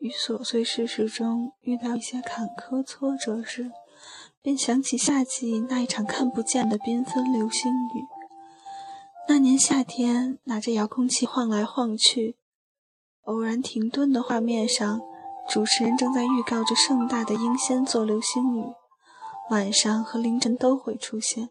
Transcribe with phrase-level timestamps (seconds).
[0.00, 3.70] 与琐碎事实中遇到一些坎坷挫折时，
[4.40, 8.04] 便想起夏季那一场看不见的缤纷流星雨。
[9.28, 12.36] 那年夏天，拿着遥控器晃来晃去，
[13.22, 15.00] 偶然停顿的画面上，
[15.48, 18.64] 主持人正在预告着盛大的英仙座流星雨。
[19.50, 21.50] 晚上和凌晨都会出现，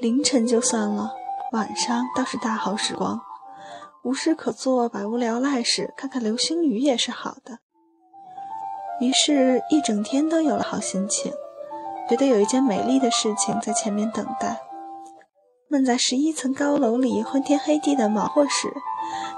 [0.00, 1.12] 凌晨就算了，
[1.52, 3.20] 晚上倒是大好时光。
[4.02, 7.58] 无事可做，百无聊赖时，看看流星雨也是好的。
[9.00, 11.32] 于是，一整天都有了好心情，
[12.08, 14.60] 觉得有一件美丽的事情在前面等待。
[15.68, 18.72] 闷在十一层高楼里昏天黑地的忙活时，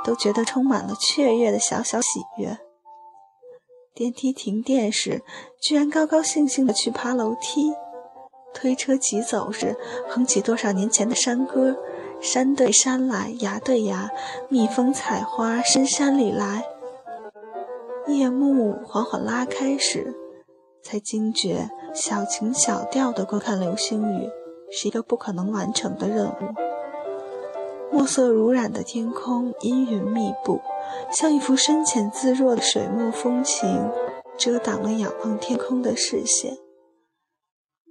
[0.05, 2.59] 都觉得充满了雀跃的小小喜悦。
[3.95, 5.23] 电梯停电时，
[5.61, 7.73] 居然高高兴兴地去爬楼梯；
[8.55, 9.77] 推车急走时，
[10.09, 11.77] 哼起多少年前的山歌。
[12.21, 14.09] 山对山来，崖对崖，
[14.49, 16.65] 蜜蜂采花深山里来。
[18.09, 20.15] 夜幕缓缓拉开时，
[20.83, 24.29] 才惊觉小情小调的观看流星雨
[24.71, 26.33] 是一个不可能完成的任务。
[27.93, 30.61] 墨色如染的天空，阴云密布，
[31.13, 33.91] 像一幅深浅自若的水墨风情，
[34.37, 36.57] 遮挡了仰望天空的视线。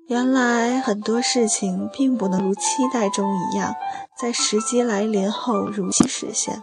[0.07, 3.75] 原来很多事情并不能如期待中一样，
[4.19, 6.61] 在时机来临后如期实现。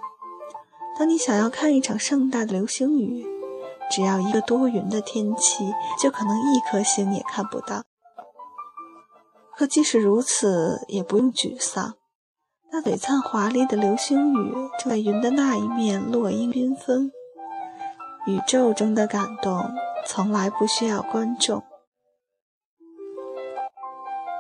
[0.99, 3.25] 当你想要看一场盛大的流星雨，
[3.91, 7.83] 只要一个多云的天气，就可能一颗星也看不到。
[9.57, 11.95] 可即使如此，也不用沮丧。
[12.71, 17.11] 那璀璨华丽的流星雨就在云的那一面落英缤纷。
[18.27, 19.71] 宇宙中的感动
[20.07, 21.63] 从来不需要观众。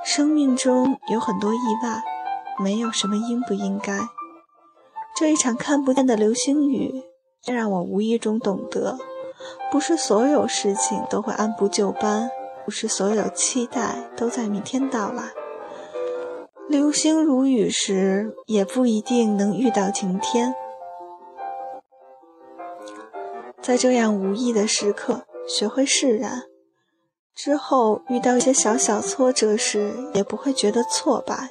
[0.04, 2.03] 生命中有很多意外，
[2.62, 3.98] 没有什么应不应该。
[5.16, 7.03] 这一场看不见的流星雨，
[7.47, 8.98] 让我无意中懂得，
[9.71, 12.31] 不是所有事情都会按部就班，
[12.65, 15.25] 不是所有期待都在明天到来。
[16.69, 20.54] 流星如雨时，也不一定能遇到晴天。
[23.62, 26.43] 在这样无意的时刻，学会释然。
[27.34, 31.49] 之后遇到一些小小挫折时，也不会觉得挫败。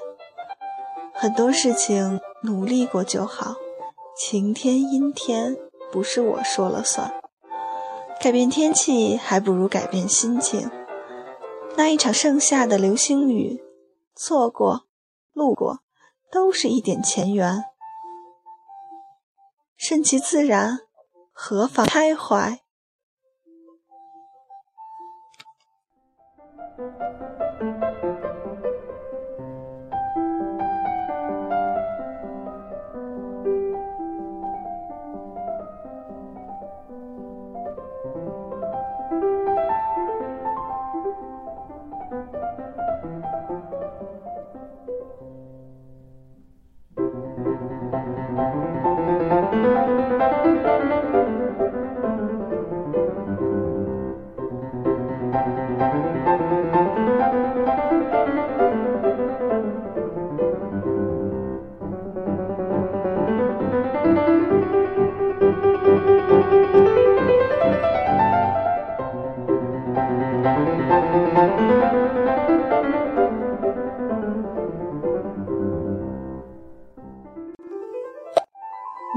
[1.14, 3.56] 很多事情努力过就好，
[4.16, 5.56] 晴天阴天
[5.92, 7.12] 不是我说了算。
[8.20, 10.70] 改变天气还不如改变心情。
[11.78, 13.64] 那一场盛夏的流星雨，
[14.16, 14.88] 错过、
[15.32, 15.80] 路过，
[16.32, 17.64] 都是一点前缘。
[19.78, 20.80] 顺其自然，
[21.32, 22.62] 何妨开怀？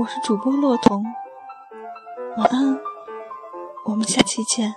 [0.00, 1.04] 我是主播洛彤，
[2.38, 2.80] 晚安，
[3.84, 4.74] 我们下期见。